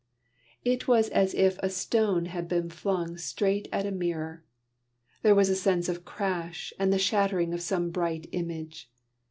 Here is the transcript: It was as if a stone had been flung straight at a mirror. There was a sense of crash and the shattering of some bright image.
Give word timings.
It 0.65 0.87
was 0.87 1.09
as 1.09 1.35
if 1.35 1.59
a 1.59 1.69
stone 1.69 2.25
had 2.25 2.47
been 2.47 2.71
flung 2.71 3.17
straight 3.17 3.67
at 3.71 3.85
a 3.85 3.91
mirror. 3.91 4.43
There 5.21 5.35
was 5.35 5.47
a 5.49 5.55
sense 5.55 5.87
of 5.87 6.05
crash 6.05 6.73
and 6.79 6.91
the 6.91 6.97
shattering 6.97 7.53
of 7.53 7.61
some 7.61 7.91
bright 7.91 8.25
image. 8.31 8.89